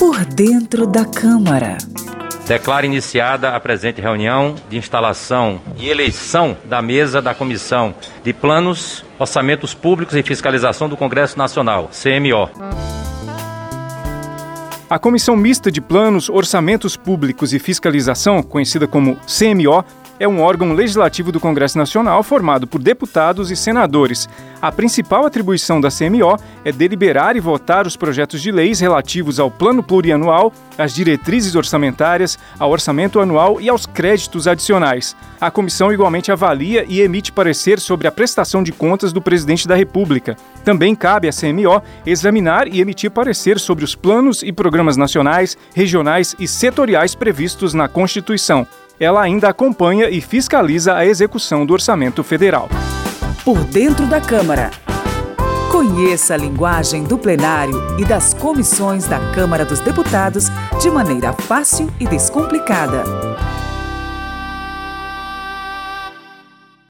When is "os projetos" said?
27.86-28.42